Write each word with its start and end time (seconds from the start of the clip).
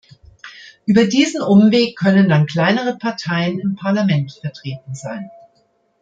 Über 0.87 1.05
diesen 1.05 1.43
Umweg 1.43 1.95
können 1.95 2.27
dann 2.27 2.47
kleinere 2.47 2.97
Parteien 2.97 3.59
im 3.59 3.75
Parlament 3.75 4.31
vertreten 4.31 4.95
sein. 4.95 5.29